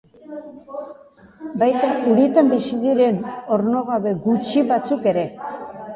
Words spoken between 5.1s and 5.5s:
ere.